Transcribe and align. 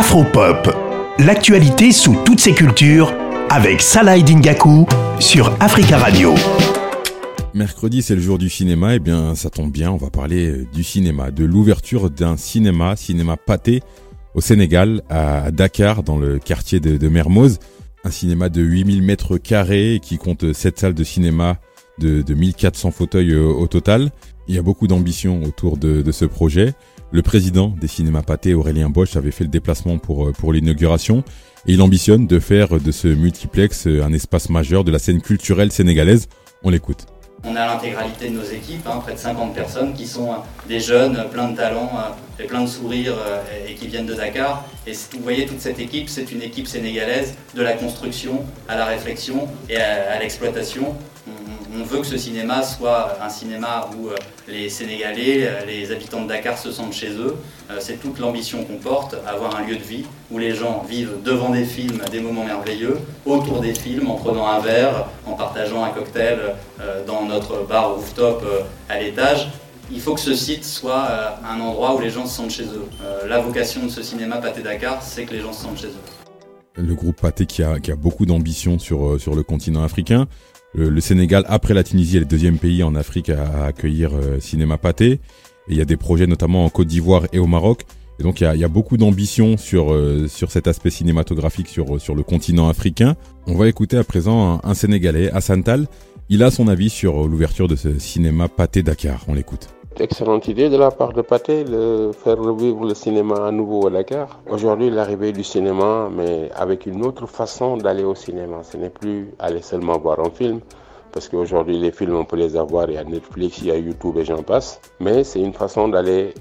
Afropop, 0.00 0.74
l'actualité 1.18 1.92
sous 1.92 2.16
toutes 2.24 2.40
ses 2.40 2.54
cultures 2.54 3.12
avec 3.50 3.82
Salah 3.82 4.18
Dingaku 4.18 4.86
sur 5.18 5.54
Africa 5.60 5.98
Radio. 5.98 6.32
Mercredi, 7.52 8.00
c'est 8.00 8.14
le 8.14 8.22
jour 8.22 8.38
du 8.38 8.48
cinéma. 8.48 8.94
Et 8.94 8.96
eh 8.96 8.98
bien, 8.98 9.34
ça 9.34 9.50
tombe 9.50 9.70
bien, 9.70 9.90
on 9.90 9.98
va 9.98 10.08
parler 10.08 10.46
euh, 10.46 10.66
du 10.72 10.84
cinéma, 10.84 11.30
de 11.30 11.44
l'ouverture 11.44 12.08
d'un 12.08 12.38
cinéma, 12.38 12.96
cinéma 12.96 13.36
pâté, 13.36 13.82
au 14.34 14.40
Sénégal, 14.40 15.02
à 15.10 15.50
Dakar, 15.50 16.02
dans 16.02 16.16
le 16.16 16.38
quartier 16.38 16.80
de, 16.80 17.08
Mermoz. 17.08 17.58
Un 18.02 18.10
cinéma 18.10 18.48
de 18.48 18.62
8000 18.62 19.02
mètres 19.02 19.36
carrés 19.36 20.00
qui 20.02 20.16
compte 20.16 20.54
7 20.54 20.78
salles 20.78 20.94
de 20.94 21.04
cinéma 21.04 21.58
de, 21.98 22.22
de 22.22 22.34
1400 22.34 22.90
fauteuils 22.90 23.32
euh, 23.32 23.44
au, 23.46 23.66
total. 23.66 24.10
Il 24.48 24.54
y 24.54 24.58
a 24.58 24.62
beaucoup 24.62 24.86
d'ambition 24.86 25.42
autour 25.42 25.76
de, 25.76 26.10
ce 26.10 26.24
projet. 26.24 26.74
Le 27.12 27.22
président 27.22 27.68
des 27.80 27.88
cinémas 27.88 28.22
pâtés, 28.22 28.54
Aurélien 28.54 28.90
Bosch, 28.90 29.16
avait 29.16 29.30
fait 29.30 29.44
le 29.44 29.50
déplacement 29.50 29.98
pour, 29.98 30.28
euh, 30.28 30.52
l'inauguration 30.52 31.24
et 31.66 31.74
il 31.74 31.82
ambitionne 31.82 32.26
de 32.26 32.38
faire 32.38 32.80
de 32.80 32.90
ce 32.90 33.08
multiplex 33.08 33.86
un 33.86 34.12
espace 34.12 34.48
majeur 34.48 34.82
de 34.82 34.90
la 34.90 34.98
scène 34.98 35.20
culturelle 35.20 35.70
sénégalaise. 35.70 36.28
On 36.62 36.70
l'écoute. 36.70 37.06
On 37.42 37.56
a 37.56 37.66
l'intégralité 37.66 38.28
de 38.28 38.34
nos 38.34 38.44
équipes, 38.44 38.86
hein, 38.86 39.00
près 39.02 39.14
de 39.14 39.18
50 39.18 39.54
personnes 39.54 39.94
qui 39.94 40.06
sont 40.06 40.30
euh, 40.30 40.36
des 40.68 40.78
jeunes, 40.78 41.16
euh, 41.16 41.24
plein 41.24 41.48
de 41.48 41.56
talents 41.56 41.90
euh, 41.96 42.42
et 42.42 42.46
plein 42.46 42.62
de 42.62 42.66
sourires 42.66 43.16
et 43.66 43.74
qui 43.74 43.86
viennent 43.88 44.06
de 44.06 44.14
Dakar. 44.14 44.66
Et 44.86 44.92
vous 44.92 45.22
voyez 45.22 45.46
toute 45.46 45.60
cette 45.60 45.78
équipe, 45.78 46.10
c'est 46.10 46.30
une 46.32 46.42
équipe 46.42 46.66
sénégalaise 46.66 47.34
de 47.54 47.62
la 47.62 47.72
construction 47.72 48.44
à 48.68 48.76
la 48.76 48.84
réflexion 48.84 49.48
et 49.70 49.76
à 49.76 50.18
l'exploitation 50.18 50.94
on 51.78 51.84
veut 51.84 51.98
que 52.00 52.06
ce 52.06 52.16
cinéma 52.16 52.62
soit 52.62 53.16
un 53.22 53.28
cinéma 53.28 53.88
où 53.96 54.08
euh, 54.08 54.16
les 54.48 54.68
Sénégalais, 54.68 55.46
euh, 55.46 55.64
les 55.66 55.92
habitants 55.92 56.22
de 56.22 56.28
Dakar 56.28 56.58
se 56.58 56.72
sentent 56.72 56.92
chez 56.92 57.10
eux. 57.10 57.36
Euh, 57.70 57.76
c'est 57.78 58.00
toute 58.00 58.18
l'ambition 58.18 58.64
qu'on 58.64 58.76
porte, 58.76 59.14
avoir 59.26 59.56
un 59.56 59.62
lieu 59.64 59.76
de 59.76 59.82
vie 59.82 60.04
où 60.30 60.38
les 60.38 60.54
gens 60.54 60.84
vivent 60.88 61.18
devant 61.24 61.50
des 61.50 61.64
films 61.64 62.00
des 62.10 62.20
moments 62.20 62.44
merveilleux, 62.44 62.98
autour 63.24 63.60
des 63.60 63.74
films, 63.74 64.10
en 64.10 64.14
prenant 64.14 64.46
un 64.46 64.60
verre, 64.60 65.06
en 65.26 65.32
partageant 65.32 65.84
un 65.84 65.90
cocktail 65.90 66.38
dans 67.06 67.24
notre 67.24 67.66
bar 67.66 67.94
rooftop 67.94 68.44
à 68.88 68.98
l'étage. 68.98 69.48
Il 69.92 70.00
faut 70.00 70.14
que 70.14 70.20
ce 70.20 70.34
site 70.34 70.64
soit 70.64 71.08
un 71.44 71.60
endroit 71.60 71.94
où 71.94 72.00
les 72.00 72.10
gens 72.10 72.26
se 72.26 72.36
sentent 72.36 72.50
chez 72.50 72.64
eux. 72.64 72.86
La 73.28 73.40
vocation 73.40 73.84
de 73.84 73.88
ce 73.90 74.02
cinéma 74.02 74.36
Pâté 74.36 74.62
Dakar, 74.62 75.02
c'est 75.02 75.24
que 75.24 75.32
les 75.32 75.40
gens 75.40 75.52
se 75.52 75.62
sentent 75.62 75.80
chez 75.80 75.88
eux. 75.88 76.19
Le 76.76 76.94
groupe 76.94 77.20
Pâté 77.20 77.46
qui 77.46 77.62
a, 77.62 77.78
beaucoup 77.96 78.26
d'ambition 78.26 78.78
sur, 78.78 79.20
sur 79.20 79.34
le 79.34 79.42
continent 79.42 79.82
africain. 79.82 80.28
Le, 80.72 81.00
Sénégal, 81.00 81.44
après 81.48 81.74
la 81.74 81.82
Tunisie, 81.82 82.16
est 82.16 82.20
le 82.20 82.26
deuxième 82.26 82.58
pays 82.58 82.82
en 82.82 82.94
Afrique 82.94 83.28
à, 83.28 83.64
accueillir 83.64 84.14
euh, 84.14 84.38
Cinéma 84.38 84.78
Pâté. 84.78 85.12
Et 85.12 85.20
il 85.70 85.76
y 85.76 85.80
a 85.80 85.84
des 85.84 85.96
projets 85.96 86.26
notamment 86.26 86.64
en 86.64 86.68
Côte 86.68 86.86
d'Ivoire 86.86 87.26
et 87.32 87.38
au 87.38 87.46
Maroc. 87.46 87.82
Et 88.18 88.22
donc 88.22 88.40
il 88.40 88.44
y 88.44 88.64
a, 88.64 88.68
beaucoup 88.68 88.96
d'ambition 88.96 89.56
sur, 89.56 89.92
euh, 89.92 90.28
sur 90.28 90.52
cet 90.52 90.68
aspect 90.68 90.90
cinématographique 90.90 91.68
sur, 91.68 91.86
le 92.14 92.22
continent 92.22 92.68
africain. 92.68 93.16
On 93.46 93.54
va 93.54 93.66
écouter 93.66 93.96
à 93.96 94.04
présent 94.04 94.60
un, 94.62 94.74
Sénégalais, 94.74 95.30
Hassan 95.30 95.62
Tal. 95.64 95.88
Il 96.28 96.42
a 96.44 96.50
son 96.50 96.68
avis 96.68 96.90
sur 96.90 97.26
l'ouverture 97.26 97.66
de 97.66 97.76
ce 97.76 97.98
cinéma 97.98 98.48
Pâté 98.48 98.82
Dakar. 98.82 99.24
On 99.26 99.34
l'écoute. 99.34 99.79
Excellente 99.98 100.48
idée 100.48 100.70
de 100.70 100.76
la 100.78 100.90
part 100.90 101.12
de 101.12 101.20
Pathé 101.20 101.64
de 101.64 102.12
faire 102.12 102.38
revivre 102.38 102.84
le 102.84 102.94
cinéma 102.94 103.48
à 103.48 103.50
nouveau 103.50 103.86
à 103.86 103.90
Dakar. 103.90 104.40
Aujourd'hui, 104.48 104.88
l'arrivée 104.88 105.32
du 105.32 105.44
cinéma, 105.44 106.08
mais 106.10 106.48
avec 106.54 106.86
une 106.86 107.04
autre 107.04 107.26
façon 107.26 107.76
d'aller 107.76 108.04
au 108.04 108.14
cinéma. 108.14 108.62
Ce 108.62 108.76
n'est 108.78 108.88
plus 108.88 109.34
aller 109.38 109.60
seulement 109.60 109.98
voir 109.98 110.20
un 110.20 110.30
film, 110.30 110.60
parce 111.12 111.28
qu'aujourd'hui, 111.28 111.78
les 111.78 111.90
films, 111.90 112.14
on 112.14 112.24
peut 112.24 112.36
les 112.36 112.56
avoir. 112.56 112.88
Il 112.88 112.94
y 112.94 112.98
a 112.98 113.04
Netflix, 113.04 113.58
il 113.58 113.66
y 113.66 113.70
a 113.72 113.76
YouTube 113.76 114.16
et 114.16 114.24
j'en 114.24 114.42
passe. 114.42 114.80
Mais 115.00 115.22
c'est 115.24 115.40
une 115.40 115.52
façon 115.52 115.88
d'aller 115.88 116.34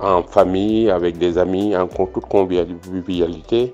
en 0.00 0.22
famille, 0.22 0.90
avec 0.90 1.18
des 1.18 1.36
amis, 1.38 1.74
en 1.76 1.88
toute 1.88 2.26
convivialité 2.26 3.72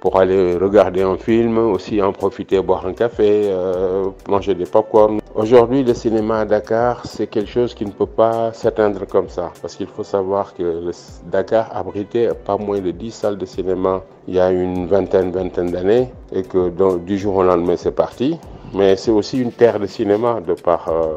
pour 0.00 0.18
aller 0.18 0.56
regarder 0.56 1.02
un 1.02 1.16
film, 1.16 1.58
aussi 1.58 2.00
en 2.02 2.12
profiter, 2.12 2.60
boire 2.60 2.86
un 2.86 2.94
café, 2.94 3.44
euh, 3.46 4.06
manger 4.28 4.54
des 4.54 4.64
popcorn. 4.64 5.20
Aujourd'hui, 5.34 5.84
le 5.84 5.94
cinéma 5.94 6.40
à 6.40 6.44
Dakar, 6.44 7.06
c'est 7.06 7.26
quelque 7.26 7.50
chose 7.50 7.74
qui 7.74 7.84
ne 7.84 7.90
peut 7.90 8.06
pas 8.06 8.52
s'atteindre 8.52 9.06
comme 9.06 9.28
ça, 9.28 9.52
parce 9.60 9.76
qu'il 9.76 9.86
faut 9.86 10.02
savoir 10.02 10.54
que 10.54 10.90
Dakar 11.30 11.70
abritait 11.74 12.30
pas 12.46 12.56
moins 12.56 12.80
de 12.80 12.90
10 12.90 13.10
salles 13.10 13.38
de 13.38 13.46
cinéma 13.46 14.02
il 14.26 14.34
y 14.34 14.40
a 14.40 14.50
une 14.50 14.86
vingtaine, 14.86 15.30
vingtaine 15.30 15.70
d'années, 15.70 16.08
et 16.32 16.42
que 16.42 16.70
du 16.98 17.18
jour 17.18 17.36
au 17.36 17.42
lendemain, 17.42 17.76
c'est 17.76 17.94
parti. 17.94 18.38
Mais 18.74 18.96
c'est 18.96 19.10
aussi 19.10 19.40
une 19.40 19.52
terre 19.52 19.80
de 19.80 19.86
cinéma 19.86 20.40
de 20.46 20.54
par 20.54 20.88
euh, 20.88 21.16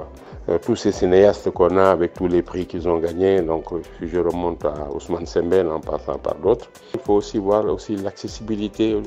tous 0.61 0.75
ces 0.75 0.91
cinéastes 0.91 1.49
qu'on 1.51 1.77
a 1.77 1.85
avec 1.85 2.13
tous 2.13 2.27
les 2.27 2.41
prix 2.41 2.65
qu'ils 2.65 2.87
ont 2.87 2.99
gagnés. 2.99 3.41
Donc, 3.41 3.71
euh, 3.71 3.81
si 3.99 4.09
je 4.09 4.19
remonte 4.19 4.65
à 4.65 4.89
Ousmane 4.93 5.25
Sembène 5.25 5.67
en 5.67 5.79
passant 5.79 6.17
par 6.17 6.35
d'autres, 6.35 6.69
il 6.93 6.99
faut 6.99 7.13
aussi 7.13 7.37
voir 7.37 7.65
aussi 7.65 7.95
l'accessibilité 7.95 8.97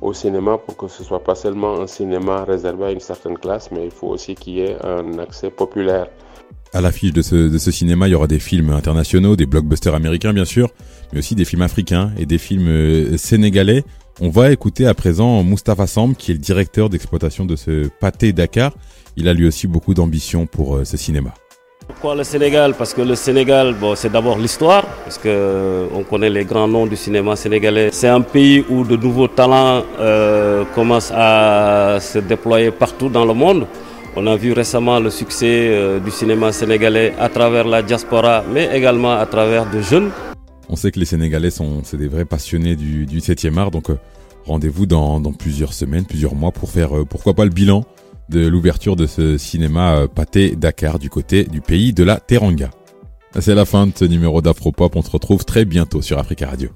au 0.00 0.12
cinéma 0.12 0.58
pour 0.58 0.76
que 0.76 0.88
ce 0.88 1.02
soit 1.04 1.22
pas 1.22 1.34
seulement 1.34 1.80
un 1.80 1.86
cinéma 1.86 2.44
réservé 2.44 2.84
à 2.86 2.90
une 2.92 3.00
certaine 3.00 3.36
classe, 3.36 3.70
mais 3.70 3.84
il 3.84 3.90
faut 3.90 4.08
aussi 4.08 4.34
qu'il 4.34 4.54
y 4.54 4.60
ait 4.60 4.76
un 4.84 5.18
accès 5.18 5.50
populaire. 5.50 6.06
À 6.72 6.80
l'affiche 6.80 7.12
de 7.12 7.22
ce, 7.22 7.34
de 7.34 7.58
ce 7.58 7.70
cinéma, 7.72 8.06
il 8.06 8.12
y 8.12 8.14
aura 8.14 8.28
des 8.28 8.38
films 8.38 8.70
internationaux, 8.70 9.34
des 9.34 9.46
blockbusters 9.46 9.94
américains 9.94 10.32
bien 10.32 10.44
sûr, 10.44 10.70
mais 11.12 11.18
aussi 11.18 11.34
des 11.34 11.44
films 11.44 11.62
africains 11.62 12.12
et 12.16 12.26
des 12.26 12.38
films 12.38 12.68
euh, 12.68 13.16
sénégalais. 13.16 13.84
On 14.22 14.28
va 14.28 14.52
écouter 14.52 14.86
à 14.86 14.92
présent 14.92 15.42
Moustapha 15.42 15.86
Samb, 15.86 16.14
qui 16.14 16.32
est 16.32 16.34
le 16.34 16.40
directeur 16.40 16.90
d'exploitation 16.90 17.46
de 17.46 17.56
ce 17.56 17.88
pâté 17.88 18.34
Dakar, 18.34 18.72
il 19.16 19.28
a 19.28 19.32
lui 19.32 19.46
aussi 19.46 19.66
beaucoup 19.66 19.94
d'ambition 19.94 20.44
pour 20.44 20.76
euh, 20.76 20.84
ce 20.84 20.98
cinéma. 20.98 21.30
Pourquoi 21.88 22.14
le 22.14 22.22
Sénégal? 22.22 22.74
Parce 22.74 22.92
que 22.92 23.00
le 23.00 23.14
Sénégal, 23.14 23.74
c'est 23.96 24.12
d'abord 24.12 24.36
l'histoire, 24.36 24.84
parce 25.04 25.16
qu'on 25.16 25.28
euh, 25.30 26.02
connaît 26.10 26.28
les 26.28 26.44
grands 26.44 26.68
noms 26.68 26.86
du 26.86 26.96
cinéma 26.96 27.34
sénégalais. 27.34 27.88
C'est 27.92 28.08
un 28.08 28.20
pays 28.20 28.62
où 28.68 28.84
de 28.84 28.94
nouveaux 28.94 29.26
talents 29.26 29.84
euh, 29.98 30.64
commencent 30.74 31.12
à 31.14 31.96
se 32.00 32.18
déployer 32.18 32.70
partout 32.72 33.08
dans 33.08 33.24
le 33.24 33.32
monde. 33.32 33.66
On 34.16 34.26
a 34.26 34.36
vu 34.36 34.52
récemment 34.52 35.00
le 35.00 35.08
succès 35.08 35.98
du 36.04 36.10
cinéma 36.10 36.52
sénégalais 36.52 37.14
à 37.18 37.28
travers 37.28 37.66
la 37.66 37.80
diaspora, 37.80 38.44
mais 38.52 38.68
également 38.76 39.12
à 39.12 39.24
travers 39.24 39.64
de 39.70 39.80
jeunes. 39.80 40.10
On 40.72 40.76
sait 40.76 40.92
que 40.92 41.00
les 41.00 41.04
Sénégalais 41.04 41.50
sont 41.50 41.82
c'est 41.84 41.96
des 41.96 42.06
vrais 42.08 42.24
passionnés 42.24 42.76
du, 42.76 43.04
du 43.04 43.18
7e 43.18 43.58
art, 43.58 43.72
donc 43.72 43.88
rendez-vous 44.46 44.86
dans, 44.86 45.20
dans, 45.20 45.32
plusieurs 45.32 45.72
semaines, 45.74 46.04
plusieurs 46.06 46.36
mois 46.36 46.52
pour 46.52 46.70
faire 46.70 46.90
pourquoi 47.08 47.34
pas 47.34 47.44
le 47.44 47.50
bilan 47.50 47.84
de 48.30 48.46
l'ouverture 48.46 48.96
de 48.96 49.06
ce 49.06 49.36
cinéma 49.36 49.96
euh, 49.96 50.06
pâté 50.06 50.54
Dakar 50.54 50.98
du 50.98 51.10
côté 51.10 51.44
du 51.44 51.60
pays 51.60 51.92
de 51.92 52.04
la 52.04 52.20
Teranga. 52.20 52.70
C'est 53.40 53.54
la 53.54 53.64
fin 53.64 53.88
de 53.88 53.92
ce 53.94 54.04
numéro 54.04 54.40
d'Afropop, 54.40 54.94
on 54.96 55.02
se 55.02 55.10
retrouve 55.10 55.44
très 55.44 55.64
bientôt 55.64 56.02
sur 56.02 56.18
Africa 56.18 56.46
Radio. 56.48 56.70